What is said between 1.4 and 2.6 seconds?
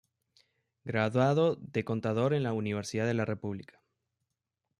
de contador en la